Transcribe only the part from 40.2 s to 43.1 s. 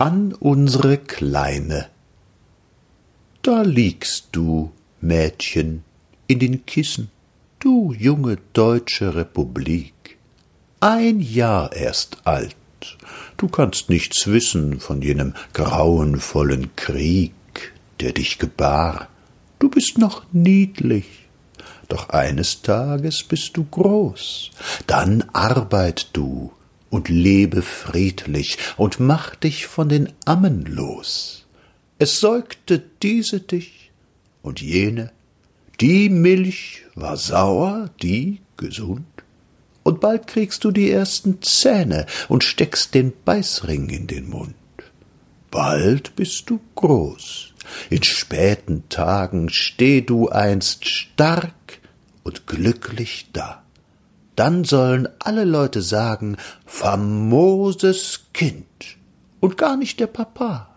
kriegst du die ersten Zähne und steckst